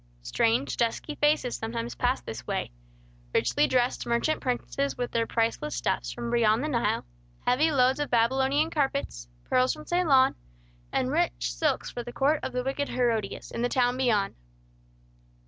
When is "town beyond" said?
13.69-14.33